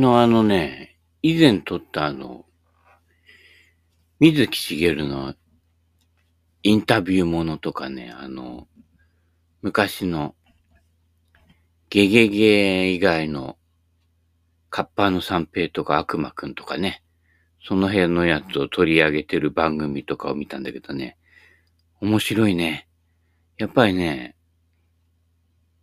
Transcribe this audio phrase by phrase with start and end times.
[0.00, 2.46] 昨日あのね、以前撮ったあの、
[4.18, 5.34] 水木しげるの
[6.62, 8.66] インタビューものとかね、あの、
[9.60, 10.34] 昔の
[11.90, 13.58] ゲゲゲ以外の
[14.70, 17.02] カッパーの三平とか悪魔くんとかね、
[17.62, 21.18] その辺のやつを取り上げてる番組とかを見たんだけどね、
[22.00, 22.88] 面白いね。
[23.58, 24.34] やっぱりね、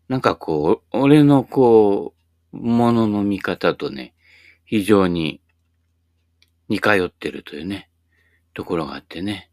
[0.08, 2.17] なんかこう、俺のこう、
[2.60, 4.14] ものの見方とね、
[4.66, 5.42] 非常に
[6.70, 7.90] 似通ってるというね、
[8.54, 9.50] ところがあってね。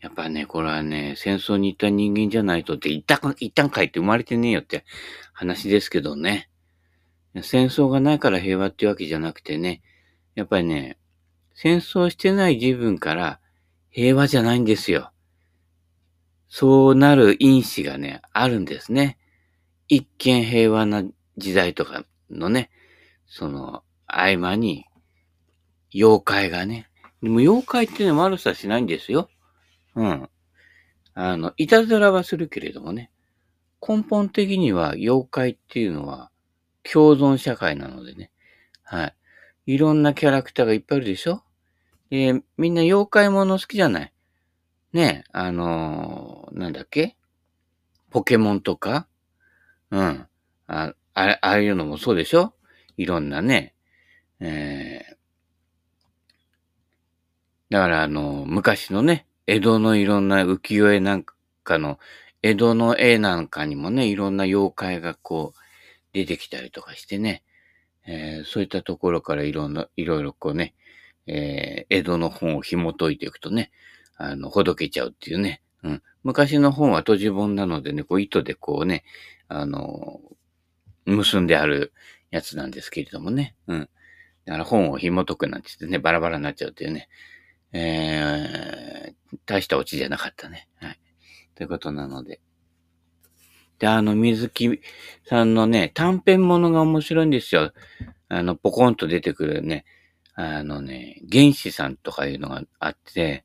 [0.00, 4.84] やっぱね、これはね、戦争に行った人間じゃないとって、一旦、一旦帰って生まれてねえよって
[5.32, 6.50] 話ですけどね。
[7.40, 9.80] 戦争がないから平和ってわけじゃなくてね、
[10.34, 10.98] やっぱりね、
[11.54, 13.40] 戦争してない自分から
[13.90, 15.12] 平和じゃないんですよ。
[16.48, 19.18] そうなる因子がね、あるんですね。
[19.88, 21.04] 一見平和な
[21.38, 22.70] 時代とかのね、
[23.26, 24.86] その合間に
[25.94, 26.88] 妖怪がね、
[27.22, 29.28] でも妖怪ってね、悪さしないんですよ。
[29.94, 30.28] うん。
[31.14, 33.10] あの、いたずらはするけれどもね、
[33.86, 36.30] 根本的には妖怪っていうのは
[36.82, 38.30] 共存社会なのでね。
[38.82, 39.14] はい。
[39.66, 41.42] いろんなキャラクターがいっぱいいるでしょ
[42.10, 44.12] で、みんな妖怪もの好きじゃない
[44.92, 47.16] ねあのー、なんだっけ？
[48.10, 49.06] ポケモンとか？
[49.90, 50.26] うん。
[50.66, 52.54] あ、あああいうのもそうでしょ？
[52.96, 53.74] いろんなね。
[54.40, 55.14] えー、
[57.70, 61.24] だからあの、昔のね、江戸のいろんな浮世絵なん
[61.64, 61.98] かの、
[62.42, 65.58] 江戸の絵なんかにもね、いろんな妖怪がこう、
[66.12, 67.42] 出てきたりとかしてね、
[68.06, 70.74] えー、そういったところからいろんな、いろいろこうね、
[71.26, 73.70] えー、江戸の本を紐解いていくとね、
[74.16, 76.02] あの、ほどけちゃうっていうね、うん。
[76.24, 79.04] 昔の本は閉じ本なのでね、こう糸でこうね、
[79.48, 80.20] あの、
[81.04, 81.92] 結んである
[82.30, 83.88] やつなんですけれどもね、うん。
[84.44, 87.08] だから本を紐解くなんて言ってね、バラバラになっちゃうっていうね、
[87.72, 90.68] えー、大したオチじゃなかったね。
[90.76, 91.00] はい。
[91.54, 92.40] ということなので。
[93.78, 94.80] で、あの、水木
[95.24, 97.72] さんのね、短編物が面白いんですよ。
[98.28, 99.84] あの、ポコンと出てくるね、
[100.34, 103.44] あのね、原始さんとかいうのがあって、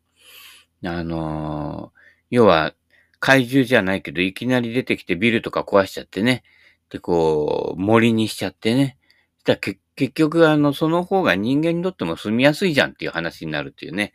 [0.83, 1.97] あのー、
[2.29, 2.73] 要は、
[3.19, 6.43] 怪獣じゃないけど、いきなり出てきてビルとか壊しちゃってね。
[6.89, 8.97] で、こう、森にしちゃってね。
[9.39, 14.13] したら結局、あの、その方が人間にとっても住みやすいじゃんっていう話になるっていうね。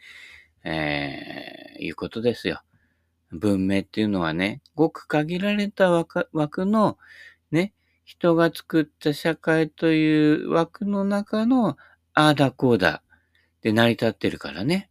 [0.65, 2.63] えー、いうことですよ。
[3.33, 6.99] 文明っていうのはね、ごく限られた枠の、
[7.51, 7.73] ね、
[8.05, 11.77] 人が作った社会という枠の中の、
[12.15, 13.03] ああだこうだ、
[13.63, 14.89] で成り立ってるからね。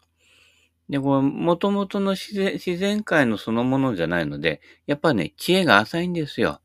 [0.89, 6.61] で、これ、元々の自然、自然界のそのものじゃないので、やっぱね、知恵が浅いんですよ。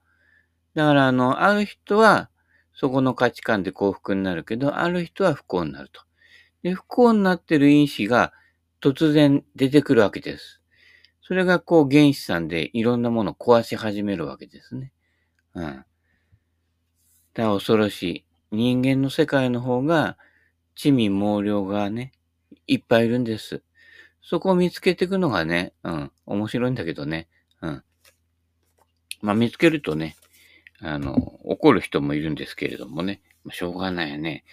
[0.77, 2.29] だから、あの、ある人は、
[2.75, 6.03] そこの価値観で幸福になるけど、ある人は不幸になると。
[6.63, 8.35] で、不幸になってる因子が
[8.83, 10.61] 突然出てくるわけです。
[11.23, 14.93] それがこう原子さんでいろんなものを壊し始めるわけですね。
[15.55, 15.65] うん。
[15.65, 15.85] だか
[17.37, 18.25] ら恐ろしい。
[18.53, 20.19] 人間の世界の方が、
[20.75, 22.13] 地味猛量がね、
[22.67, 23.63] いっぱいいるんです。
[24.21, 27.29] そこを見つけていくのがね、うん、面白いんだけどね。
[27.63, 27.83] うん。
[29.23, 30.17] まあ見つけるとね、
[30.81, 31.15] あの、
[31.45, 33.21] 怒る人もいるんですけれどもね、
[33.51, 34.45] しょうがないよね。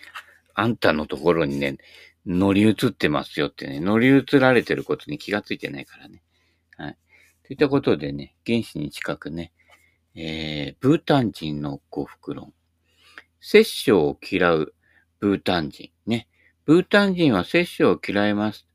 [0.53, 1.78] あんたのところにね、
[2.25, 6.21] 乗り移ってますよってね、乗り移られてることに気がついてないからね。
[6.77, 6.97] はい。
[7.45, 9.51] といったことでね、原子に近くね、
[10.15, 12.53] えー、ブータン人の幸福論。
[13.42, 14.74] 摂政を嫌う
[15.19, 15.92] ブータン人。
[16.06, 16.27] ね。
[16.65, 18.68] ブータン人は摂政を嫌います。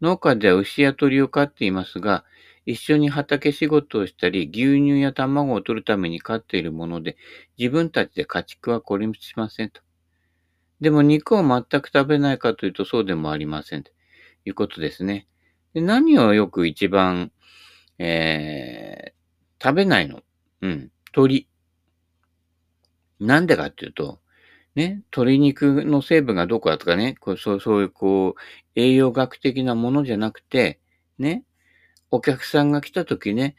[0.00, 2.24] 農家では牛や鳥を飼っていますが、
[2.66, 7.16] 一緒に畑仕事をしたり、牛乳や卵を取るために飼っているもので、
[7.58, 9.80] 自分たちで家畜は孤立しませんと。
[10.80, 13.90] でも肉を全く食べないかというとそうでもありませんと
[14.44, 15.28] いうことですね。
[15.72, 17.30] で何をよく一番
[17.96, 20.22] えー、食べないの？
[20.62, 20.90] うん。
[21.12, 21.48] 鳥。
[23.20, 24.18] なんでかっていうと、
[24.74, 28.40] ね、鶏肉の成分がどこだとかね、こうそうそういうこう、
[28.74, 30.80] 栄養学的なものじゃなくて、
[31.18, 31.44] ね、
[32.14, 33.56] お客さんが来た時ね、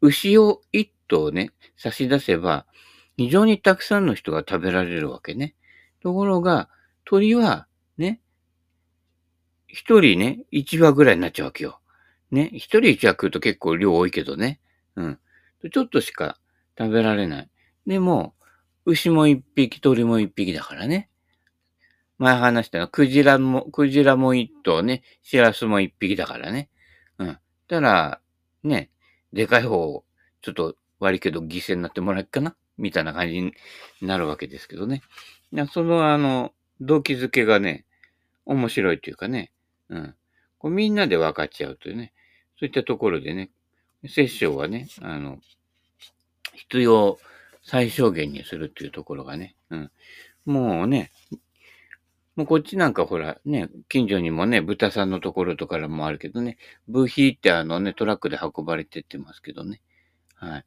[0.00, 2.64] 牛を一頭ね、差し出せば、
[3.16, 5.56] 非常にたくさんの人が食べられるわけね。
[6.04, 6.68] ところが、
[7.04, 7.66] 鳥は、
[7.98, 8.20] ね、
[9.66, 11.80] 一人ね、一羽ぐらいになっちゃうわけよ。
[12.30, 14.60] ね、一人一羽食うと結構量多いけどね。
[14.94, 15.18] うん。
[15.72, 16.38] ちょっとしか
[16.78, 17.50] 食べられない。
[17.88, 18.36] でも、
[18.84, 21.10] 牛も一匹、鳥も一匹だからね。
[22.18, 26.70] 前話したの、クジラも、クジラも一頭ね、シラスも一匹だからね。
[27.66, 28.20] たら、
[28.62, 28.90] ね、
[29.32, 30.04] でかい方、
[30.42, 32.56] ちょっと悪いけど犠牲になってもらえっかな？
[32.78, 33.52] みたいな感じに
[34.02, 35.02] なるわけですけどね。
[35.72, 37.84] その、あの、動機づけがね、
[38.44, 39.50] 面白いというかね、
[39.88, 40.14] うん。
[40.58, 42.12] こうみんなで分かっちゃうというね、
[42.58, 43.50] そういったところでね、
[44.06, 45.38] セッションはね、あの、
[46.54, 47.18] 必要
[47.62, 49.90] 最小限にするっていうところがね、うん。
[50.44, 51.10] もうね、
[52.36, 59.80] もうこっちなんかほら、ね、近所にもね、豚さんのところとかもあるけどね、ブーヒーってあのね、トラックで運ばれてってますけどね。
[60.34, 60.64] はい。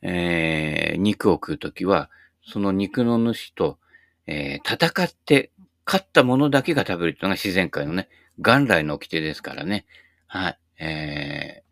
[0.00, 2.10] えー、肉を食うときは、
[2.42, 3.78] その肉の主と、
[4.26, 5.50] えー、戦って
[5.84, 8.08] 勝ったものだけが食べるっていうのが自然界のね、
[8.38, 9.84] 元来の掟ですからね。
[10.26, 10.58] はい。
[10.78, 11.62] え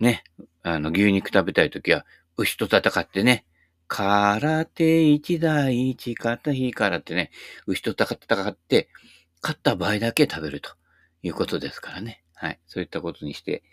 [0.00, 0.22] ー、ね、
[0.62, 2.06] あの、牛肉食べたいときは、
[2.36, 3.44] 牛と戦ってね、
[3.90, 7.32] 空手一大一肩日からってね、
[7.66, 8.14] 牛と戦
[8.48, 8.88] って、
[9.42, 10.70] 勝った場合だけ食べると
[11.22, 12.22] いうことですからね。
[12.34, 12.60] はい。
[12.68, 13.64] そういったことにして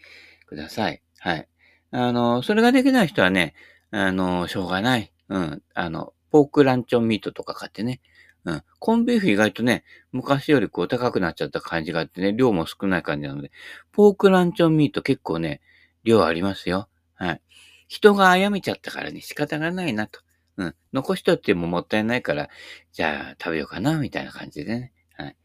[0.47, 1.03] ください。
[1.19, 1.47] はい。
[1.91, 3.53] あの、それができない人はね、
[3.91, 5.13] あの、しょうがない。
[5.29, 5.61] うん。
[5.75, 8.01] あの、ポークランチョンミートとか買ってね。
[8.43, 8.63] うん。
[8.79, 13.51] コンビーフ意外とね、昔よりこう高くなっちゃった感じがあってね、量も少ない感じなので、
[13.91, 15.61] ポークランチョンミート結構ね、
[16.03, 16.89] 量ありますよ。
[17.13, 17.41] はい。
[17.87, 20.19] 人が殺めちゃったからね、仕方がないなと。
[20.57, 20.75] うん。
[20.91, 22.49] 残しとってももったいないから、
[22.91, 24.93] じゃあ食べようかな、みたいな感じでね。
[25.15, 25.37] はい。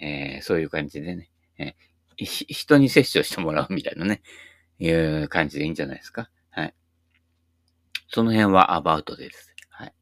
[0.00, 1.30] えー、そういう感じでね。
[1.58, 4.22] えー、人に摂取してもらうみたいなね。
[4.78, 6.30] いう感じでいいんじゃないですか。
[6.50, 6.74] はい。
[8.08, 9.54] その辺はアバウトです。
[9.70, 9.94] はい。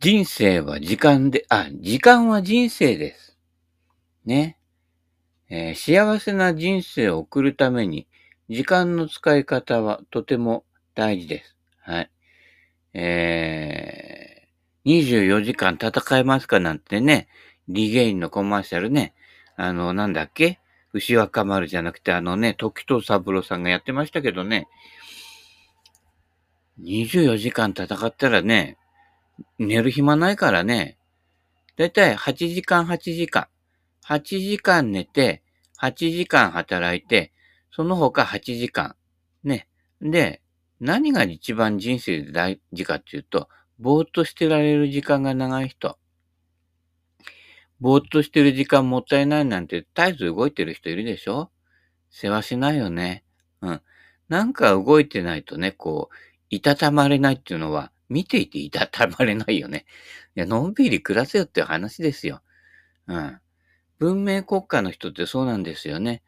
[0.00, 3.36] 人生は時間で、あ、時間は人生です。
[4.24, 4.58] ね。
[5.50, 8.08] えー、幸せな人生を送るために、
[8.52, 10.64] 時間の使い方はとても
[10.94, 11.56] 大事です。
[11.80, 12.10] はい。
[12.92, 17.28] えー、24時間戦えますかなんてね、
[17.68, 19.14] リゲインのコマーシャルね、
[19.56, 20.58] あの、なんだっけ？
[20.92, 24.68] 牛若丸じゃなくて、あのね、時藤三郎さんがやってましたけどね、
[26.82, 28.76] 24時間戦ったらね、
[29.58, 30.98] 寝る暇ないからね、
[31.76, 33.46] だいたい8時間8時間。
[34.04, 35.42] 8時間寝て、
[35.80, 37.32] 8時間働いて、
[37.72, 38.96] その他8時間。
[39.44, 39.68] ね。
[40.00, 40.42] で、
[40.80, 43.48] 何が一番人生で大事かっていうと、
[43.78, 45.98] ぼーっとしてられる時間が長い人。
[47.80, 51.50] ぼーっとしてる時間もったいないなんて絶えず動いてる人いるでしょ？
[52.10, 53.24] 世話しないよね。
[53.62, 53.80] うん。
[54.28, 56.16] なんか動いてないとね、こう、
[56.50, 59.86] いたたまれないっていうのは、見ていていたたまれないよね。
[60.36, 62.42] いや、のんびり暮らせよっていう話ですよ。
[63.08, 63.40] うん。
[63.98, 66.22] 文明国家の人ってそうなんですよね。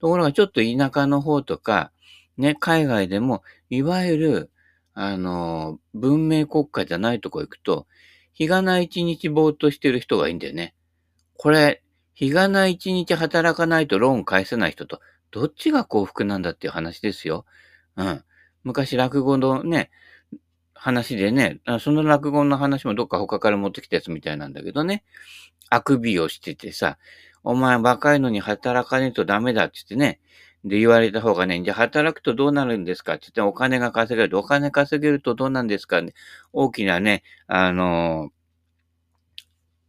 [0.00, 1.92] ところがちょっと田舎の方とか、
[2.36, 4.50] ね、海外でも、いわゆる、
[4.94, 7.86] あの、文明国家じゃないとこ行くと、
[8.32, 10.74] 日がない一日ぼーっとしてる人がいいんだよね。
[11.36, 11.82] これ、
[12.14, 17.44] 日がない一日働かないとローン返せない人と、どっちが幸福なんだっていう話ですよ。
[17.96, 18.24] うん。
[18.64, 19.90] 昔落語のね、
[20.74, 25.04] 話でね、その落語の話もどっか他から持ってきたやつみたいなんだけどね。
[25.68, 26.98] あくびをしててさ、
[27.42, 30.20] お前若いのに働かねえとダメだって言ってね。
[30.62, 33.14] で、言われた方がね、じゃあ働くとどうなるんですか？
[33.14, 36.02] って言ってお金が稼げると、お金稼げるとどうなんですか？
[36.02, 36.12] ね。
[36.52, 38.30] 大きなね、あの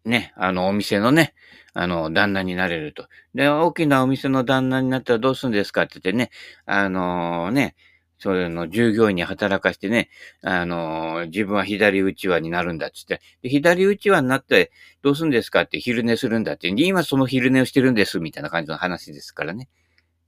[0.05, 1.33] ー、ね、あの、お店のね、
[1.73, 3.07] あの、旦那になれると。
[3.35, 5.81] で、大きなお店の旦那になったらどうするんですか？
[5.83, 6.31] って言ってね、
[6.65, 7.75] あのー、ね、
[8.21, 10.09] そういうの従業員に働かしてね、
[10.43, 19.69] あの、自分は左内輪になるんだって言って、で左内輪になってどうするんですかって昼寝するんだって、今その昼寝をしてるんですみたいな感じの話ですからね。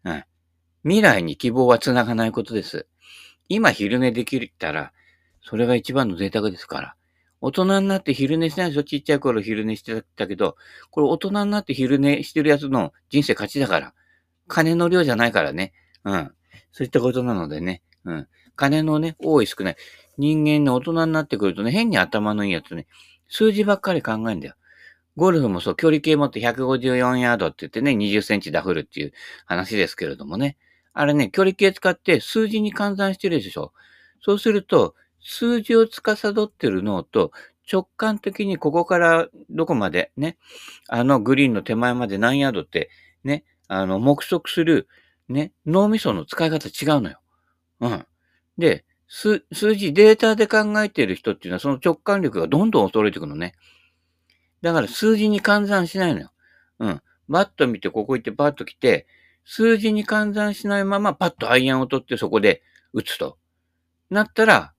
[0.05, 0.23] うん。
[0.83, 2.87] 未来に希望は繋がないことです。
[3.47, 4.91] 今昼寝できたら、
[5.43, 6.95] それが一番の贅沢ですから。
[7.41, 8.83] 大人になって昼寝しないでしょ？
[8.83, 10.55] ちっちゃい頃昼寝してたけど、
[10.89, 13.93] これ大人になって昼寝してるやつの人生勝ちだから。
[14.47, 15.73] 金の量じゃないからね。
[16.05, 16.31] うん。
[16.73, 17.81] そういったことなのでね。
[18.03, 18.27] うん。
[18.55, 19.75] 金のね、多い少ない。
[20.17, 22.87] 人間の大人になってくるとね、変に頭のいいやつね、
[23.29, 24.55] 数字ばっかり考えるんだよ。
[25.15, 29.13] ゴルフもそう、距離計持って154ヤードって言ってね、20センチダフルっていう
[29.45, 30.57] 話ですけれどもね。
[30.93, 33.73] あれね、距離計使って数字に換算してるでしょ。
[34.21, 37.31] そうすると、数字を司ってる脳と
[37.71, 40.37] 直感的にここからどこまでね、
[40.87, 42.89] あのグリーンの手前まで何ヤードって
[43.23, 44.87] ね、あの目測する
[45.29, 47.19] ね、脳みその使い方違うのよ。
[47.79, 48.05] うん。
[48.57, 49.43] で、数
[49.75, 53.53] 字、データで考えている人っていうのはその直感力がどんどん衰えていくのね。
[54.61, 56.31] だから数字に換算しないのよ。
[56.79, 57.01] うん。
[57.29, 59.07] バッと見て、ここ行ってバッと来て、
[59.45, 62.63] 数字に換算しないままパッとアイアンを取ってそこで
[62.93, 63.37] 打つと。
[64.09, 64.73] なったら、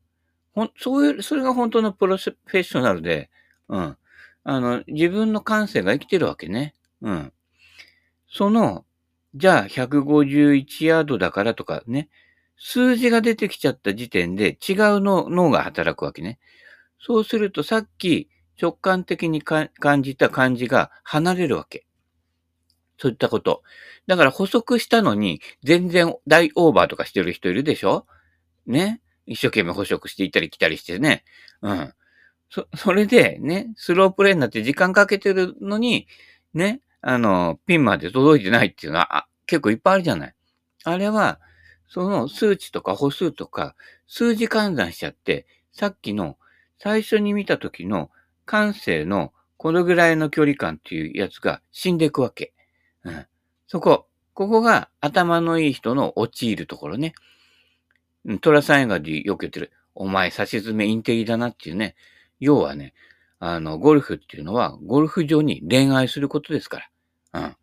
[0.52, 3.30] ほん、そういう、それが本当のプロフェッショナルで、
[3.68, 3.96] うん。
[4.44, 6.74] あの、自分の感性が生きてるわけね。
[7.02, 7.32] うん。
[8.28, 8.84] その、
[9.34, 12.08] じゃあ151ヤードだからとかね、
[12.56, 16.38] 数字が出てきちゃった時点で違う脳が働くわけね。
[17.00, 18.28] そうするとさっき
[18.60, 19.70] 直感的に感
[20.02, 21.84] じた感じが離れるわけ。
[22.96, 23.62] そういったこと。
[24.06, 28.06] だから補足したのに、全然大オーバーとかしてる人いるでしょ？
[28.66, 29.00] ね？
[29.26, 31.24] 一生懸命補足して行ったり来たりしてね。
[31.60, 31.92] うん。
[32.50, 36.06] そ、それでね、スロープレイになって時間かけてるのに、
[36.52, 40.34] ね、あの、ピンまで届いてないっていうのは結構いっぱいあるじゃない。
[40.84, 41.38] あれは、
[41.86, 46.38] その数値とか歩数とか、数字換算しちゃって、さっきの
[46.78, 48.10] 最初に見た時の
[48.46, 52.54] 感性のこのぐらいの距離感っていうやつが死んでいくわけ。
[53.04, 53.26] うん。
[53.66, 54.06] そこ。
[54.32, 57.14] ここが頭のいい人の陥るところね。
[58.40, 59.72] トラサイガーでよく言ってる。
[59.94, 61.96] お前、差し詰めインテリだなっていうね。
[62.40, 62.94] 要はね、
[63.38, 66.90] あの、ゴルフっていうのは、ゴルフ上に恋愛することですから。
[67.34, 67.56] うん。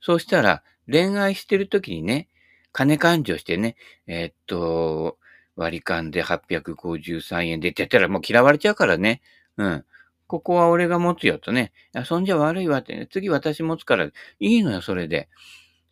[0.00, 2.28] そうしたら、恋愛してる時にね、
[2.72, 5.18] 金勘定してね、えー、っと、
[5.56, 9.22] 割り勘で853円でってやったらもう嫌われちゃうからね。
[9.56, 9.84] うん。
[10.26, 11.72] ここは俺が持つよとね。
[12.04, 15.28] そんじゃ悪いわって、ね、次私持つからいいのよ、それで。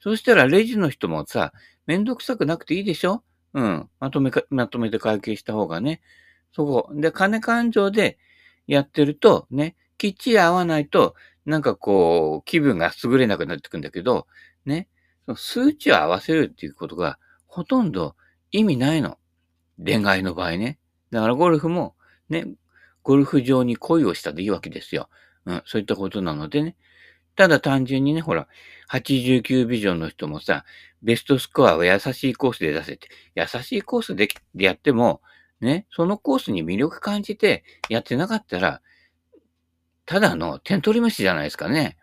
[0.01, 1.53] そしたらレジの人もさ、
[1.87, 3.23] めんどくさくなくていいでしょ？
[3.55, 3.89] うん。
[4.01, 6.03] まとめか、まとめて会計した方がね。
[6.53, 6.91] そこ。
[6.93, 8.19] で、金勘定で
[8.67, 11.15] やってると、ね、きっちり合わないと、
[11.47, 14.27] なんかこう、気分が優れなくなってくんだけど、
[14.65, 14.89] ね、
[15.37, 18.17] 数値を合わせるっていうことがほとんど
[18.51, 19.19] 意味ないの。
[19.85, 20.79] 恋愛の場合ね。
[21.11, 21.95] だからゴルフも、
[22.29, 22.47] ね、
[23.03, 25.09] ゴルフ場に恋をしたでいいわけですよ。
[25.47, 26.77] うん、そういったことなのでね。
[27.37, 28.49] ただ単純にね、ほら、
[28.91, 30.65] 89ビジョンの人もさ、
[31.03, 35.21] ベストスコアを優しいコースで出せて、優しいコースででやっても、
[35.61, 38.81] ね、そのコースに魅力感じてやってなかったら、
[40.07, 41.97] ただの点取り虫じゃないですかね。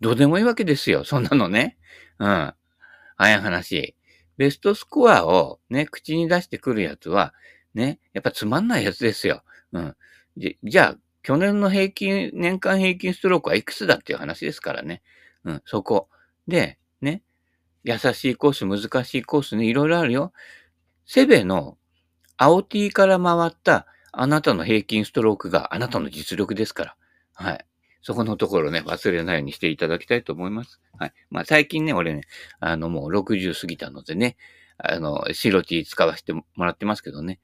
[0.00, 1.76] どうでもいいわけですよ、そんなのね。
[2.18, 2.28] うん。
[2.28, 3.94] あや話。
[4.36, 7.32] ベストスコアをね、口に出してくるやつは、
[7.74, 9.42] ね、やっぱつまんないやつですよ。
[9.72, 9.96] うん。
[10.36, 15.02] じじゃあ、去年の平均、年間平均ストロークはいくつだっていう話ですからね。
[15.44, 16.08] うん、そこ。
[16.46, 17.22] で、ね、
[17.84, 20.32] 優しいコース、難しいコースね、いろいろあるよ。
[21.06, 21.78] セベの
[22.36, 26.96] 青 T から回ったあなたの平均ストロークがあなたの実力ですから。
[27.36, 27.66] はい。
[28.02, 30.80] そこのところね、忘れないようにしていただきたいと思います。
[30.98, 31.12] はい。
[31.30, 32.22] まあ最近ね、俺ね、
[32.60, 34.36] あのもう60過ぎたのでね、
[34.78, 37.40] あの、白 T 使わせてもらってますけどね。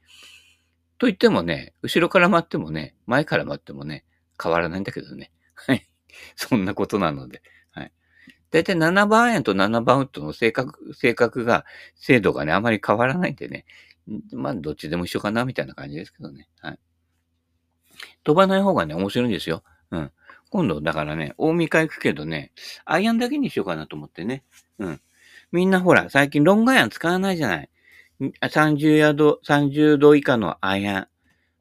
[0.98, 4.04] と言ってもね、後ろから回ってもね、前から回ってもね、
[4.40, 5.32] 変わらないんだけどね。
[5.54, 5.88] はい。
[6.36, 7.42] そんなことなので。
[7.72, 7.92] はい。
[8.50, 11.64] だいたい7番円と7番ウッドの性格、性格が、
[11.96, 13.64] 精度がね、あまり変わらないんでね。
[14.32, 16.48] まあ、どっちでも一緒かな、みたいな感じですけどね。
[16.60, 16.78] はい。
[18.24, 19.64] 飛ばない方がね、面白いんですよ。
[19.92, 20.10] うん。
[20.50, 22.52] 今度、だからね、大見会行くけどね、
[22.84, 24.42] アイアンだけにしようかなと思ってね。
[24.78, 25.00] うん。
[25.52, 27.70] みんなほら、最近ロングアイアン使わないじゃない。
[28.20, 31.08] 30ヤード、30度以下のアイアン。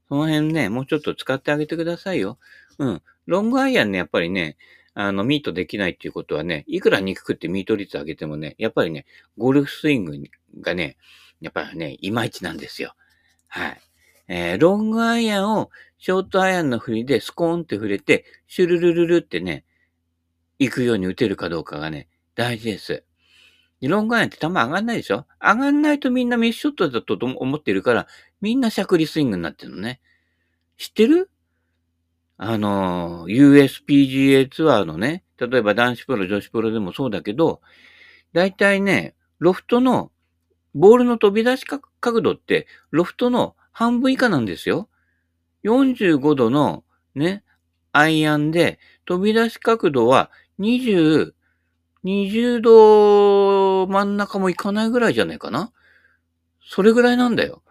[0.10, 2.38] その辺ね、もうちょっと使ってあげてくださいよ。
[2.80, 3.02] うん。
[3.28, 4.58] ロングアイアンね、やっぱりね、
[4.94, 9.06] あの、ミートできないっていうことはね、いくら肉食ってミート率上げてもね、やっぱりね、
[9.38, 10.18] ゴルフスイング
[10.60, 10.98] がね、
[11.40, 12.94] やっぱりね、いまいちなんですよ。
[13.48, 13.82] はい。
[14.34, 19.66] えー、ロングアイアンをショートアイアンの振りでスコーンって触れて、シュルルルルってね、
[20.58, 23.04] 行くように打てるかどうかがね、大事です。
[23.82, 25.26] ロングアイアンって球上がんないでしょ？
[25.42, 28.08] 上がんないとみんなミスショットだと思ってるから、
[28.40, 30.00] みんなしゃくりスイングになってるのね。
[30.78, 31.30] 知ってる？
[32.38, 37.60] あの、USPGA ツアーのね、例えば男子プロ、女子プロでもそうだけど、
[38.32, 40.12] だいたいね、ロフトの
[40.74, 44.90] ボールの飛び出し角度って、ロフトの半分以下なんですよ。
[45.63, 46.84] 45度の
[47.16, 47.44] ね、
[47.92, 51.34] アイアンで、飛び出し角度は20、
[52.04, 55.72] 20度真ん中もいかないぐらいじゃないかな。
[56.63, 57.63] それぐらいなんだよ。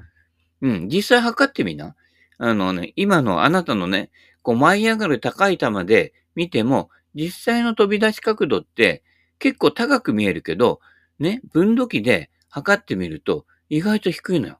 [0.60, 1.96] うん、実際測ってみな。
[2.38, 4.10] あのね、今のあなたのね、
[4.42, 9.02] こう舞い上がる高い球で見ても、実際の飛び出し角度って
[9.38, 10.80] 結構高く見えるけど、
[11.18, 14.59] ね、分度器で測ってみると意外と低いのよ。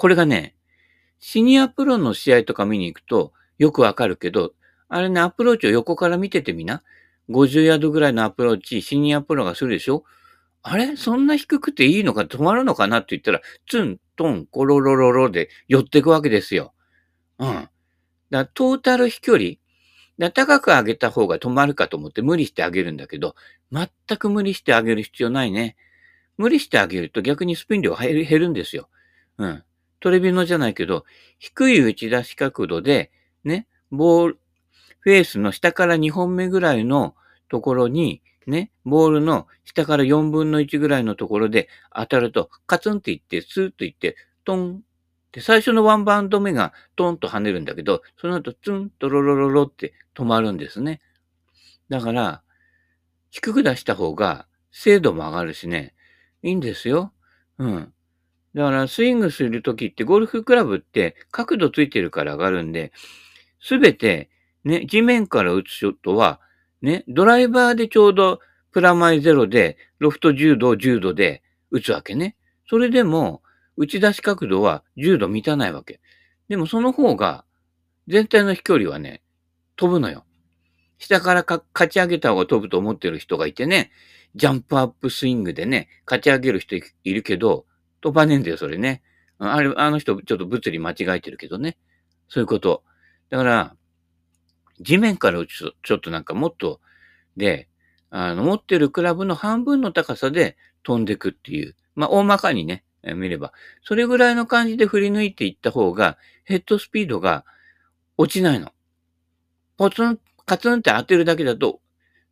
[0.00, 0.54] これがね、
[1.18, 4.54] シニアプロの試合とか見に行くとよくわかるけど、
[4.88, 6.82] あれね、アプローチを横から見ててみな。
[7.28, 10.04] 50ヤードぐらいのアプローチ、シニアプロがするでしょ？
[10.62, 10.96] あれ？
[10.96, 16.72] そんな低くていいのか止まるのかなって言ったら、ツン、トン、コロロロロで寄っていくわけですよ。
[17.38, 17.68] うん。
[18.30, 19.50] だトータル飛距離、
[20.18, 23.34] だ高く上げた方が止まるかと思って無理してあげるんだけど、
[23.70, 25.76] 全く無理してあげる必要ないね。
[26.38, 28.88] 無理してあげると逆にスピン量減るんですよ。
[29.36, 29.62] うん。
[30.00, 31.04] トレビノじゃないけど、
[31.38, 33.10] 低い打ち出し角度で、
[33.44, 34.38] ね、ボール、
[35.00, 37.14] フェースの下から2本目ぐらいの
[37.48, 44.82] ところに、ね、ボールの下から4分の1ぐらいのところで当たると、カツンっていって、スーッといって、トン、
[45.32, 51.00] で、最初のワンバウンド目がトンと跳ねるんだけど、その後ツンとロロロロって止まるんですね。
[51.88, 52.42] だから、
[53.30, 55.94] 低く出した方が精度も上がるしね、
[56.42, 57.12] いいんですよ。
[57.58, 57.92] うん。
[58.54, 62.92] だから、スイングするときって、ゴルフクラブって角度ついてるから上がるんで、
[63.60, 64.30] すべて、
[64.64, 66.40] ね、地面から打つショットは、
[66.82, 68.40] ね、ドライバーでちょうど
[68.72, 72.36] プラマイゼロで、ロフト10度、10度で打つわけね。
[72.68, 73.42] それでも、
[73.76, 76.00] 打ち出し角度は10度満たないわけ。
[76.48, 77.44] でもその方が、
[78.08, 79.22] 全体の飛距離はね、
[79.76, 80.24] 飛ぶのよ。
[80.98, 83.90] 下からか勝ち上げた方が飛ぶと思ってる人がいてね、
[84.34, 86.82] ジャンプアップスイングでね、勝ち上げる人い
[87.14, 87.66] るけど、
[88.00, 89.02] 飛ばねえんだよ、それね。
[89.38, 91.78] あれ、あの人、ちょっと物理間違えてるけどね。
[92.28, 92.82] そういうこと。
[93.30, 93.76] だから、
[94.80, 96.80] 地面から打つと、ちょっとなんかもっと、
[97.36, 97.68] で、
[98.10, 101.76] あの、持ってるクラブの半分の高さで飛んでくっていう。
[101.94, 103.52] まあ、大まかにね、見れば。
[103.82, 107.44] それぐらいの感じで振り抜いていった方が、ヘッドスピードが
[108.16, 108.72] 落ちないの。
[109.76, 111.80] ポツン、カツンって当てるだけだと、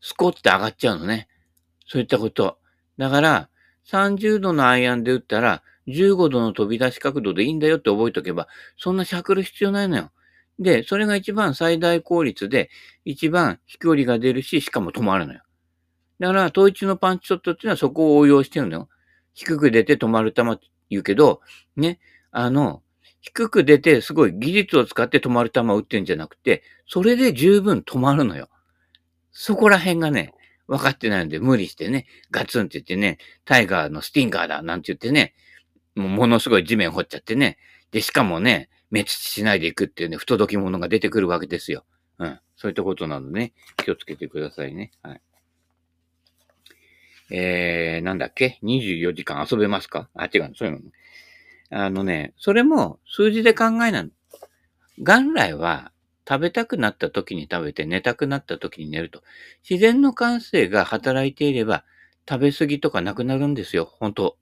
[0.00, 1.28] スコって上がっちゃうのね。
[1.86, 2.58] そういったこと。
[2.98, 3.48] だから、
[3.90, 10.10] 30度のアイアンで打ったら、15度の飛び出し角度でいいんだよって覚えとけば、そんなしゃくる必要ないのよ。
[10.58, 12.68] で、それが一番最大効率で、
[13.04, 15.40] 一番飛距離が出るし、しかも止まるのよ。
[16.20, 18.88] だから、統一のパンチショットっていうのはそこを応用してるのよ。
[19.34, 21.40] 低く出て止まる球って言うけど、
[21.76, 22.00] ね、
[22.32, 22.82] あの、
[23.20, 28.48] 低く出てすごい技術を使って止まる球を打ってんじゃなくて、それで十分止まるのよ。
[29.30, 30.34] そこら辺がね、
[30.68, 35.34] 分かってないので無理してね、ガツンって言ってね、タイガーのスティンガーだなんて言ってね、
[35.96, 37.58] もうものすごい地面掘っちゃってね、
[37.90, 41.84] で、しかもね、滅しないでいくっていうね、不届き者が出てくるわけですよ。
[42.18, 42.40] うん。
[42.56, 44.92] そういったことなのでね、気をつけてくださいね。
[45.02, 45.20] はい。
[47.30, 50.08] えー、なんだっけ ?24 時間遊べますか？
[50.14, 50.80] あ、違う、そういうの。
[51.70, 54.10] あのね、それも数字で考えない。
[54.98, 55.92] 元来は
[56.28, 59.22] 食べたくなった時に食べて寝たくなった時に寝ると。
[59.68, 61.84] 自然の感性が働いていれば
[62.28, 63.86] 食べ過ぎとかなくなるんですよ。
[63.86, 64.36] 本当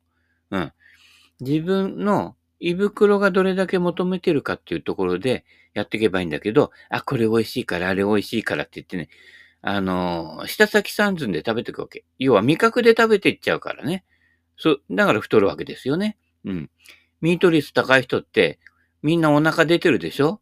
[0.50, 0.72] うん。
[1.40, 5.44] 自分の胃袋がどれだけ求めてるかっていうところで
[5.74, 9.08] やっていけばいいんだけど、あ、これ美味しいから、あれ美味しいからって言ってね、
[9.60, 12.04] あの、下先三寸で食べていくわけ。
[12.18, 14.04] 要は味覚で食べていっちゃうからね。
[14.56, 16.16] そう、だから太るわけですよね。
[16.44, 16.70] うん。
[17.20, 18.58] ミート率高い人って、
[19.02, 20.40] みんなお腹出てるでしょ？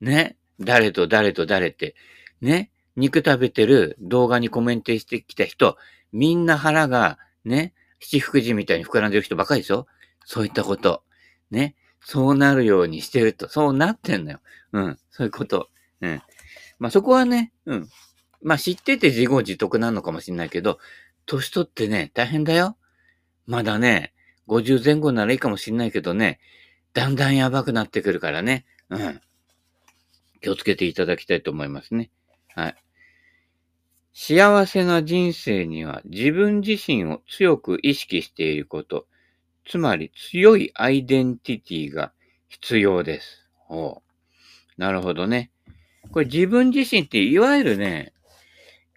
[0.00, 0.36] ね。
[0.64, 1.94] 誰と誰と誰って。
[2.40, 2.70] ね。
[2.94, 5.78] 肉食べてる動画にコメントしてきた人、
[6.12, 9.86] みんな腹が、ね、七福神みたいに膨らんでる人ばかりでしょ？
[10.26, 11.02] そういったこと。
[11.50, 11.74] ね。
[12.00, 13.48] そうなるようにしてると。
[13.48, 14.40] そうなってんのよ。
[14.72, 14.98] うん。
[15.10, 15.70] そういうこと。
[16.00, 16.22] うん。
[16.78, 17.88] まあそこはね、うん。
[18.42, 20.78] まあ知ってて自業自得なのかもしれないけど、
[21.26, 22.76] 年取ってね、大変だよ。
[23.46, 24.12] まだね、
[24.48, 26.40] 50前後ならいいかもしれないけどね、
[26.92, 28.66] だんだんやばくなってくるからね。
[28.90, 29.20] うん。
[30.42, 32.10] 気をつけていただきたいと思いますね。
[32.54, 32.76] はい。
[34.14, 39.06] 幸せな人生には自分自身を強く意識していること、
[39.64, 42.12] つまり強いアイデンティティが
[42.48, 43.48] 必要です。
[43.70, 44.02] お
[44.76, 45.50] なるほどね。
[46.10, 48.12] これ自分自身っていわゆるね、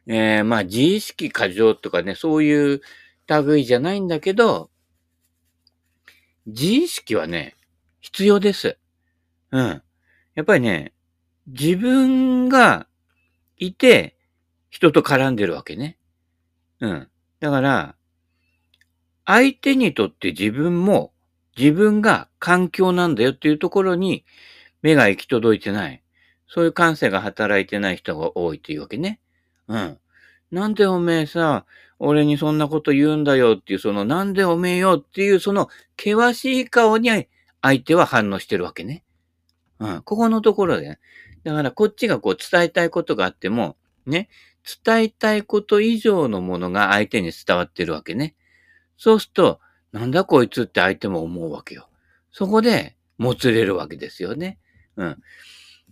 [0.08, 2.82] えー、まあ自意識過剰とかね、そういう
[3.28, 4.70] 類じゃないんだけど、
[6.46, 7.56] 自意識はね、
[8.02, 8.78] 必要です。
[9.52, 9.82] うん。
[10.36, 10.92] やっぱりね、
[11.48, 12.88] 自分が
[13.58, 14.16] いて、
[14.70, 15.98] 人と絡んでるわけね。
[16.80, 17.08] うん。
[17.40, 17.96] だから、
[19.26, 21.14] 相手にとって自分も、
[21.58, 24.26] 自分が環境なんだよっていうところに
[24.82, 26.04] 目が行き届いてない。
[26.48, 29.20] そういう感性が働いてない人が多いというわけね。
[29.68, 29.98] うん。
[30.52, 31.66] なんでおめえさ、
[31.98, 37.28] 俺にそんなこと言うんだよっていう、そのなんでおめえよっていう、その険しい顔に
[37.62, 39.04] 相手は反応してるわけね。
[39.80, 40.02] うん。
[40.04, 41.00] ここのところで、ね。
[41.46, 43.78] だからこっちがこう伝えたいことがあっても、
[44.08, 44.30] ね、
[44.84, 48.36] 伝えたいこと以上のものが相手に伝わってるわけね。
[48.98, 49.60] そうすると、
[49.92, 51.88] なんだこいつって相手も思うわけよ。
[52.32, 54.58] そこで、もつれるわけですよね。
[54.98, 55.18] うん。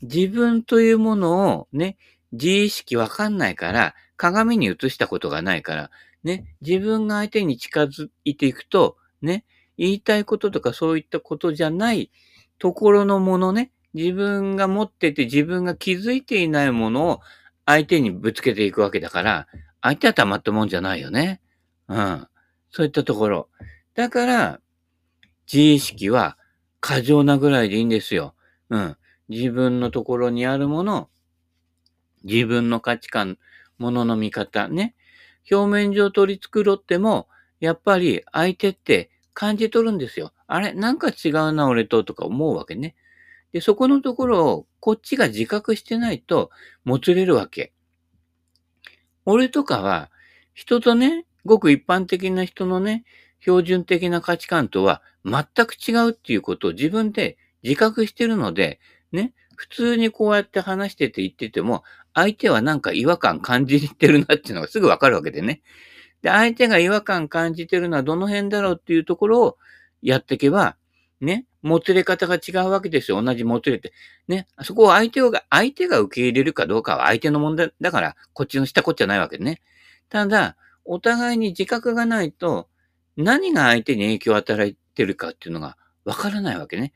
[0.02, 1.98] 自分というものをね、
[2.32, 5.92] 自意識わかんないから、鏡に映したことがないから、
[6.24, 9.46] ね、自分が相手に近づいていくと、ね、
[9.78, 12.12] 言いたいこととかそういったことじゃない
[12.58, 17.21] ところのものね、自分が持ってて自分が気づいていないものを
[17.65, 19.47] 相手にぶつけていくわけだから、
[19.82, 21.41] 相手はたまったもんじゃないよね。
[21.88, 22.27] うん。
[22.71, 23.49] そういったところ。
[23.95, 24.60] だから、
[25.51, 26.38] 自意識は
[26.79, 28.34] 過剰なぐらいでいいんですよ。
[28.69, 28.97] うん。
[29.29, 31.10] 自分のところにあるもの、
[32.23, 33.38] 自分の価値観、
[33.77, 34.95] ものの見方ね。
[35.51, 37.27] 表面上取り繕っても、
[37.60, 40.34] やっぱり相手って感じ取るんですよ。
[40.47, 42.95] あれなんか違うな、俺と、とか思うわけね。
[43.54, 46.50] で、そこのところを、こっちが自覚してないと、
[46.84, 47.72] もつれるわけ。
[49.26, 50.12] 俺とかは、
[50.54, 53.06] 人とね、ごく一般的な人のね、
[53.39, 58.80] 標準的な価値観とは全く違うっていうことを自分で自覚してるので、
[59.12, 65.62] ね、普通にこうやって話してて言ってても、相手はなんか違和感感じてるなっていうのが すぐわかるわけでね。
[66.22, 69.58] で、相手が違和感感じてるのはどの辺だろうっていうところを
[70.02, 70.78] やっていけば、
[71.22, 73.23] ね、もつれ方が違うわけですよ。
[73.23, 73.93] 同じもつれて。
[74.28, 79.62] ね、そこを相手が、相手が受け入れるかどうかは相手の問題だから、こっちのしたこっちゃないわけね。
[80.10, 82.67] ただ、お互いに自覚がないと、
[83.15, 86.93] 何が相手に影響を与えてるかっていうのがわからないわけね。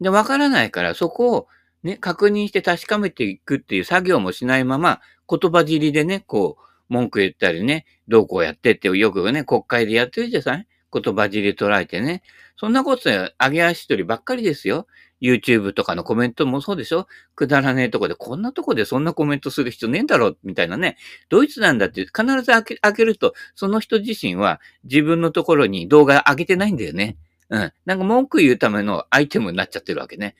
[0.00, 1.48] で、わからないから、そこを
[1.84, 10.66] ね、確認して確かめていくっていう作業もしないまま、言葉尻でね、こう、文句言ったりね、どうこうやってってよくね、国会でやってるじゃない
[11.02, 12.22] 言葉尻捉えてね。
[12.56, 14.86] そんなこと上げ足取りばっかりですよ。
[15.20, 20.96] YouTube とかのコメントもそうでしょくだらねえとこで、こんなとこでそんなコメントする必要ねえんだろうみたいなね。
[21.30, 27.16] ドイツなんだって必ず開け開けると、その人自身は自分のところに動画上げてないんだよね。
[27.48, 27.72] うん。
[27.86, 30.36] なんか文句言うためのアイテムになっちゃってるわけね。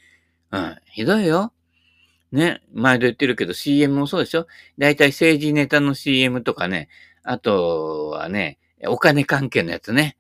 [0.52, 0.76] うん。
[0.86, 1.52] ひどいよ。
[2.32, 2.62] ね。
[2.72, 4.46] 毎度言ってるけど CM もそうでしょ
[4.78, 6.88] だいたい政治ネタの CM とかね。
[7.22, 10.18] あとはね、お金関係のやつね。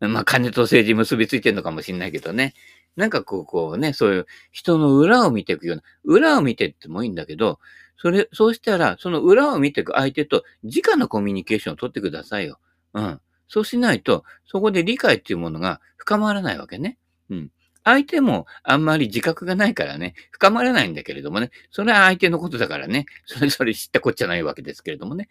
[0.00, 2.54] まあ、金と政治結びついてるのかもしれないけどね。
[2.96, 7.58] なんかこう、こうね、そういう人の裏を見ていくような、裏を見てってもいいんだけど、
[7.96, 12.58] それ、そうしたら、その裏を見ていく相手と直のコミュニケーションを取ってくださいよ。
[12.94, 13.20] うん。
[13.46, 16.96] そうしないと、そこで理解っていうものが深まらないわけね。
[17.28, 17.50] うん。
[17.84, 25.28] 相手もあんまり自覚がないからね、深まらないんだけれどもね、それは相手のことだからね、それぞれ知ったこっちゃないわけですけれどもね。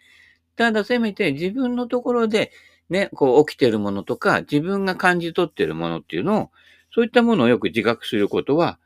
[0.56, 2.50] ただせめて自分のところで
[2.90, 6.50] ね、こう起きてるものとか、自分が感じ取ってるものっていうのを、
[6.92, 8.78] そういったものをよく自覚することは、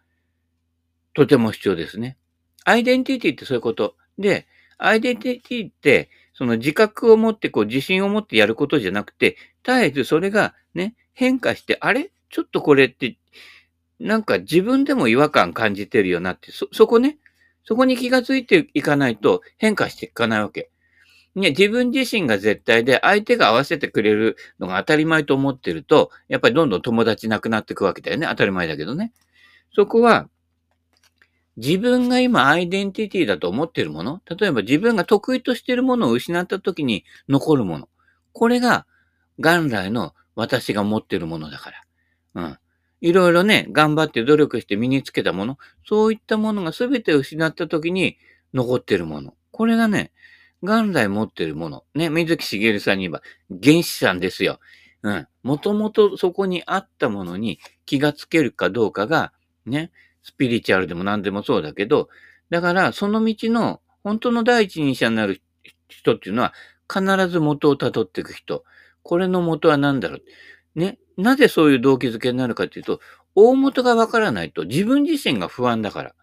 [1.14, 2.17] とても必要ですね。
[2.64, 3.97] アイデンティティってそういうこと。
[4.19, 4.47] で、
[4.79, 12.11] アイデンティティって、その自覚を持って、こう自信を持ってやることじゃなくて、絶えずそれがね、変化して、あれ？
[12.29, 13.17] ちょっとこれって、
[14.01, 17.19] なんか自分でも違和感感じてるよなって、そ、そこね、
[17.64, 20.71] そこに気がついていかないと変化していかないわけ。
[21.35, 28.27] ね、自分自身が絶対で相手が合わせてくれるのが当たり前と思ってると、やっぱりどんどん友達なくなっていくわけだよね。
[28.29, 29.12] 当たり前だけどね。
[29.75, 30.29] そこは、
[31.57, 37.88] 自分が今アイデンティティだと思っているもの、例えば自分が得意としているものを失った時に残るもの。
[38.33, 38.87] これが
[39.38, 41.70] 元来の私が持っているものだか
[42.35, 42.42] ら。
[42.42, 42.59] うん。
[43.01, 48.16] いろいろね、頑張って努力して身につけたもの、そういったものが全て失った時に
[48.53, 49.35] 残っているもの。
[49.51, 50.11] これがね、
[50.62, 51.85] 元来持ってるもの。
[51.95, 53.23] ね、水木しげるさんに言えば、
[53.62, 54.61] 原始さんですよ。
[55.03, 55.29] うん。
[55.43, 59.33] もともとそこにあったものに気がつけるかどうかが、
[59.67, 62.09] ね、スピリチュアルでも何でもそうだけど、
[62.51, 65.43] だからその道の本当の第一人者になる
[65.88, 66.55] 人っていうのは
[66.93, 68.64] 必ず元を辿っていく人。
[69.03, 70.23] これの元は何だろう。
[70.79, 70.99] ね。
[71.17, 73.01] なぜそういう動機づけになるかっていうと、
[73.35, 76.14] 大元がわからないと自分自身が不安だから。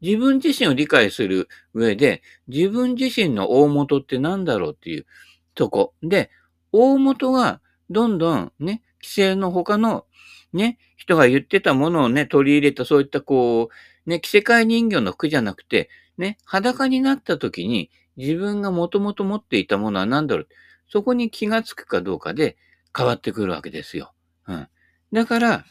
[0.00, 5.06] 自分自身を理解する上で、自分自身の大元って何だろうっていう
[5.54, 5.94] とこ。
[6.02, 6.30] で、
[6.72, 10.06] 大元がどんどんね、規制の他の
[10.52, 13.68] ね、人が言ってたものをね、取り入れたそういったこ
[14.06, 20.48] う、ね、着せ替え人形の服じゃなくて、ね、裸になった時に自分がもともと持っていたものは何だろう。
[20.88, 22.56] そこに気がつくかどうかで
[22.96, 24.12] 変わってくるわけですよ。
[24.46, 24.68] うん。
[25.12, 25.64] だから、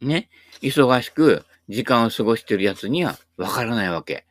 [0.00, 0.28] ね、
[0.60, 4.26] 忙しく時間を過ごしてるやつにはわからないわけ。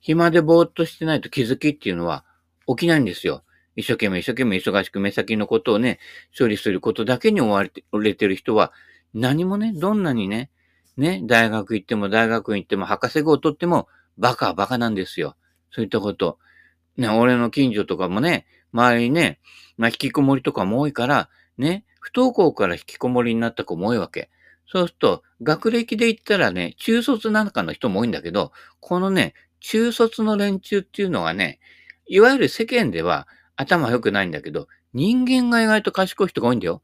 [0.00, 2.24] 暇でぼーっとしてないと気づきっていうのは
[2.68, 3.42] 起きないんですよ。
[3.76, 5.98] 一生懸命一生懸命忙しく目先のことをね、
[6.36, 8.72] 処理することだけに追われて、れてる人は、
[9.14, 10.50] 何もね、どんなにね、
[10.96, 15.36] ね、大学行っても大学行っても博士号を取っても、バカはバカなんですよ。
[15.70, 16.38] そういったこと。
[16.96, 19.40] ね、俺の近所とかもね、周りにね、
[19.76, 24.30] まあ、引きこもりとかも多いから、ね、不登校から引きこもりになった子も多いわけ。
[24.66, 31.60] そうすると、学歴で言ったらね、中卒なんかの人も多いんだけど、このね、中卒の連中っていうのがね、
[32.06, 33.26] いわゆる世間では
[33.56, 36.82] 頭良くないんだけど、人間が意外と賢い人が多いんだよ。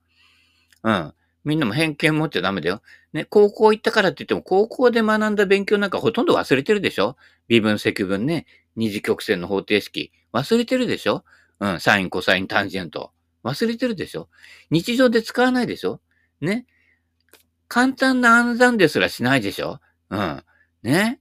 [0.82, 1.14] うん。
[1.44, 2.82] みんなも偏見持っちゃダメだよ。
[3.12, 7.16] ね、高校行ったからって言っても、高校で学んだ勉強なんかほとんど忘れてるでしょ
[7.48, 10.12] 微分積分ね、二次曲線の方程式。
[10.32, 11.24] 忘れてるでしょ
[11.60, 13.12] うん、サイン、コサイン、タンジェント。
[13.44, 14.28] 忘れてるでしょ
[14.70, 16.00] 日常で使わないでしょ
[16.40, 16.66] ね。
[17.72, 19.80] 簡単な暗算ですらしないでしょ？
[20.10, 20.44] うん。
[20.82, 21.20] ね？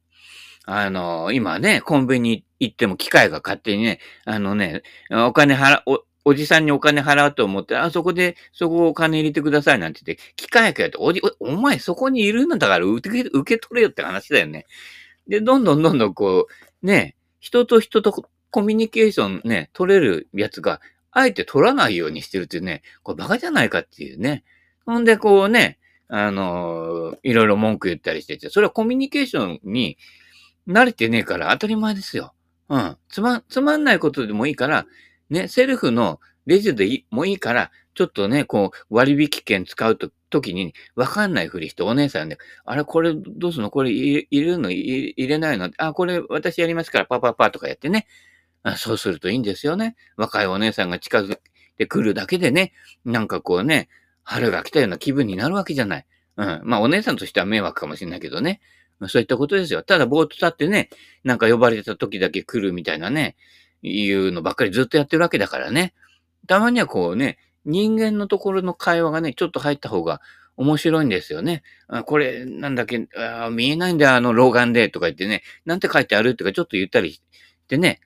[0.65, 14.65] あの、今ね、コンビニ行っても機械が勝手にね、あのね、お金払、お、おじさんにお金払うと思って、あ、そこで、そこお金入れてくださいなんて言って、機械役やって、おじ、お前そこにいるんだから受け、受け取れよって話だよね。
[15.29, 16.47] で、どんどんどんどんこ
[16.83, 18.11] う、ね、人と人と
[18.49, 24.43] コミュニケーションね、取れるやつが、あえて取らないようにしてるっていうね、これバカじゃないかっていうね。
[24.85, 25.77] ほんで、こうね、
[26.13, 29.97] あの、いろいろ文句言ったりしてて、それはコミュニケーションに
[30.67, 32.33] 慣れてねえから当たり前ですよ。
[32.67, 32.97] うん。
[33.07, 34.85] つま、つまんないことでもいいから、
[35.29, 43.69] ね、セルフのレジでもいいから、ちょっとね、こう、割引券使うと、時に、わかんないふりしてお姉さんで、あれ、これどうすんの？
[43.69, 44.69] これ入れるの？
[44.71, 45.69] 入れないの？
[45.77, 48.07] あ、これ私やりますから、パパパとかやってね。
[48.63, 49.95] あそうするといいんですよね。
[50.17, 51.37] 若いお姉さんが近づい
[51.77, 53.89] てくるだけでね、なんかこうね、
[54.31, 56.05] 春が来たような気分になるわけじゃない。
[56.37, 56.61] うん。
[56.63, 58.61] まあ、お姉さんとしては迷惑かもしれないけどね。
[59.09, 59.83] そういったことですよ。
[59.83, 60.89] ただ、ぼーっと立ってね、
[61.25, 63.35] なんか呼ばれてた時だけ来るみたいなね、
[63.81, 65.93] いうのばっかりずっとやってるわけだからね。
[66.47, 70.21] たまにはこうね、人間のところの会話がね、ちょっと入った方が
[70.55, 71.63] 面白いんですよね。
[71.87, 73.07] あこれ、なんだっけ？
[73.17, 77.21] あ、見えないんだよ、あの老眼で、とか言ってね、なんて書いてあるとかちょっと言ったりし
[77.67, 77.99] てね。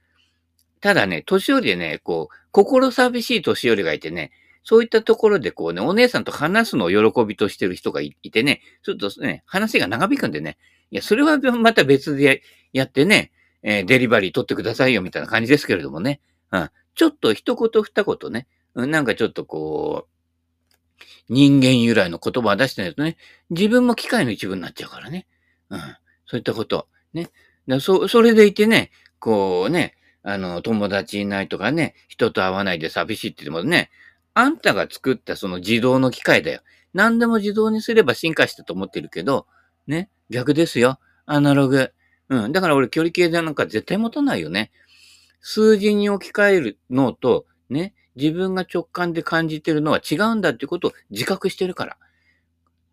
[0.82, 4.32] ただね、年寄りでね、こう、心寂しい年寄りがいてね、
[4.66, 10.58] そういったところでこうね、お姉さんと話すのを喜びとしてる人がいてね、ちょっとね、話が長引くんでね、
[10.90, 12.42] いや、それはまた別で
[12.74, 16.20] やってね、えー、デリバリー取ってくださいよみたいな感じですけれどもね。
[16.52, 16.70] うん。
[16.96, 23.18] ちょっと一言二言ね、うん、なんかちょっとこう、人間由来の言葉を出してないとね、
[23.52, 25.28] 自分も機械の一部になっちゃうからね。
[25.70, 25.80] うん。
[26.26, 26.88] そういったこと。
[27.14, 27.30] ね。
[27.68, 33.92] だそ、それでいてね、こうね、あの、友達いないとかね、人と会わないで寂しいって言ってもね、
[34.36, 36.62] あんたが作ったその自動の機械だよ。
[36.94, 39.48] 何でも自動にすれば進化したと思ってるけど、
[39.88, 41.00] ね、逆ですよ。
[41.26, 41.92] アナログ。
[42.30, 42.52] うん。
[42.52, 44.72] だから俺距離計でなんか絶対持たないよね。
[45.40, 51.98] 数字に置き換える脳と、ね、自分が直感で感じてるのは違うんだってことを自覚してるから。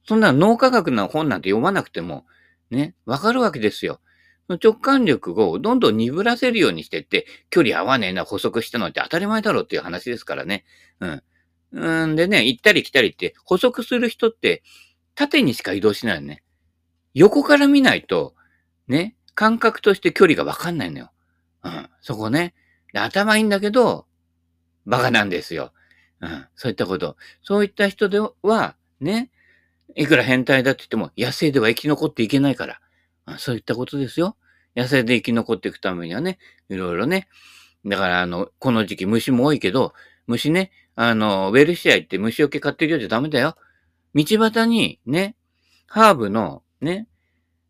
[0.04, 2.24] そんな脳科学な本なんて読まなくても、
[2.70, 4.00] ね、わかるわけですよ。
[4.48, 10.64] 直感力をどんどん鈍らせるようにしてって、距離合わねえな、補足したのって当たり前だろうっていう話ですからね。
[11.00, 11.22] うん。
[11.72, 14.62] うんでね、行ったり来たりって補足する人って
[15.14, 16.42] 縦にしか移動しないよね。
[17.14, 18.34] 横から見ないと、
[18.88, 21.12] ね、感覚として距離がわかんないのよ。
[21.64, 22.54] うん、そこね。
[22.94, 24.06] 頭いいんだけど、
[24.84, 25.72] バカなんですよ。
[26.20, 27.16] うん、そういったこと。
[27.42, 29.30] そういった人では、ね、
[29.96, 32.80] いくら変態だって言っても、野生では生き残っていけないから。
[33.26, 34.36] うん、そういったことですよ。
[34.76, 37.28] 野生で生き残っていくためにはね、いろいろね。
[37.84, 39.92] だから、あの、この時期虫も多いけど、
[40.26, 43.56] 虫ね、あの、ウェルシア行って虫除け買ってるようじゃダメだよ。
[44.14, 45.36] 道端にね、
[45.86, 47.06] ハーブのね、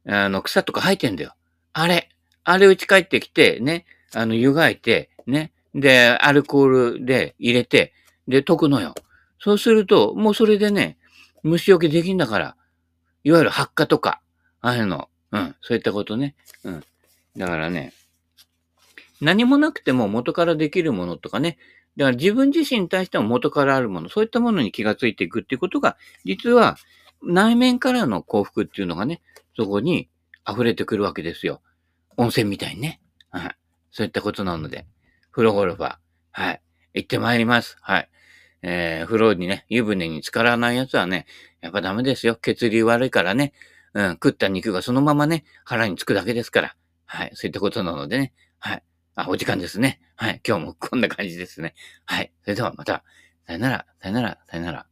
[0.06, 1.34] あの、草とか生えてんだよ。
[1.72, 2.08] あれ。
[2.44, 7.92] あれ打ち帰ってきて、ね、あの、湯がいて、ね、で、アルコールで入れて、
[8.26, 8.94] で、溶くのよ。
[9.38, 10.98] そうすると、もうそれでね、
[11.42, 12.56] 虫除けできんだから、
[13.24, 14.20] いわゆる発火とか、
[14.60, 16.34] ああいうの、うん、そういったことね。
[16.64, 16.84] うん。
[17.36, 17.92] だからね、
[19.20, 21.58] 何もなくても元からできるものとかね、
[21.96, 26.76] だから自分自身に対しても元からあるもの、そういったものに気がついていくっていうことが、実は
[27.22, 29.20] 内面からの幸福っていうのがね、
[29.56, 30.08] そこに
[30.48, 31.60] 溢れてくるわけですよ。
[32.16, 33.00] 温泉みたいにね。
[33.30, 33.56] はい。
[33.90, 34.86] そういったことなので、
[35.30, 35.96] 風呂ゴルファー。
[36.32, 36.62] はい。
[36.94, 37.76] 行ってまいります。
[37.80, 38.08] はい。
[38.62, 41.26] えー、風呂にね、湯船に浸からないやつはね、
[41.60, 42.36] やっぱダメですよ。
[42.36, 43.52] 血流悪いからね。
[43.94, 46.76] うん、食った肉がそのままね、腹につくだけですから。
[47.04, 47.30] はい。
[47.34, 48.32] そういったことなのでね。
[48.58, 48.82] はい。
[49.14, 50.00] あ、お時間ですね。
[50.16, 50.40] はい。
[50.46, 51.74] 今日もこんな感じですね。
[52.06, 52.32] はい。
[52.42, 53.04] それではまた、
[53.46, 54.91] さよなら、さよなら、さよなら。